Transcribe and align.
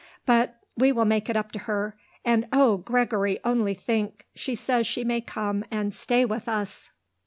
But 0.25 0.57
we 0.75 0.91
will 0.91 1.05
make 1.05 1.29
it 1.29 1.37
up 1.37 1.51
to 1.51 1.59
her. 1.59 1.95
And 2.25 2.47
oh! 2.51 2.77
Gregory, 2.77 3.37
only 3.45 3.75
think, 3.75 4.25
she 4.33 4.55
says 4.55 4.87
she 4.87 5.03
may 5.03 5.21
come 5.21 5.63
and 5.69 5.93
stay 5.93 6.25
with 6.25 6.47
us." 6.47 6.89